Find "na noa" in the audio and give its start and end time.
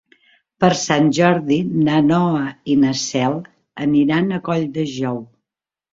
1.89-2.41